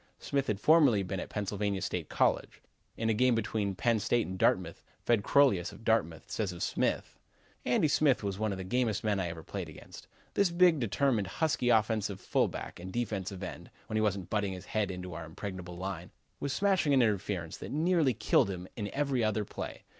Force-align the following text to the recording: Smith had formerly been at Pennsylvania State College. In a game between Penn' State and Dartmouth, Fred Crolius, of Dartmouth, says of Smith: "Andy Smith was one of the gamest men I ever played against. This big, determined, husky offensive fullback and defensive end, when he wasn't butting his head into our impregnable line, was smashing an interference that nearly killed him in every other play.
Smith 0.17 0.47
had 0.47 0.59
formerly 0.59 1.03
been 1.03 1.19
at 1.19 1.29
Pennsylvania 1.29 1.79
State 1.79 2.09
College. 2.09 2.59
In 2.97 3.07
a 3.07 3.13
game 3.13 3.35
between 3.35 3.75
Penn' 3.75 3.99
State 3.99 4.25
and 4.25 4.35
Dartmouth, 4.35 4.81
Fred 5.03 5.21
Crolius, 5.23 5.71
of 5.71 5.83
Dartmouth, 5.83 6.31
says 6.31 6.51
of 6.51 6.63
Smith: 6.63 7.19
"Andy 7.65 7.87
Smith 7.87 8.23
was 8.23 8.39
one 8.39 8.51
of 8.51 8.57
the 8.57 8.63
gamest 8.63 9.03
men 9.03 9.19
I 9.19 9.27
ever 9.27 9.43
played 9.43 9.69
against. 9.69 10.07
This 10.33 10.49
big, 10.49 10.79
determined, 10.79 11.27
husky 11.27 11.69
offensive 11.69 12.19
fullback 12.19 12.79
and 12.79 12.91
defensive 12.91 13.43
end, 13.43 13.69
when 13.85 13.95
he 13.95 14.01
wasn't 14.01 14.31
butting 14.31 14.53
his 14.53 14.65
head 14.65 14.89
into 14.89 15.13
our 15.13 15.23
impregnable 15.25 15.77
line, 15.77 16.09
was 16.39 16.51
smashing 16.51 16.95
an 16.95 17.03
interference 17.03 17.57
that 17.57 17.71
nearly 17.71 18.15
killed 18.15 18.49
him 18.49 18.67
in 18.75 18.89
every 18.95 19.23
other 19.23 19.45
play. 19.45 19.83